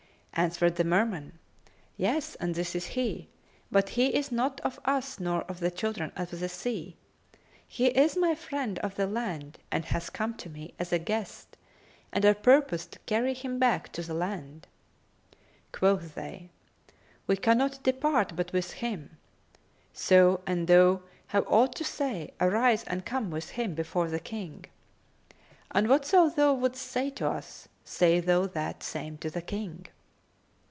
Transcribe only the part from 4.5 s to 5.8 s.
of us nor of the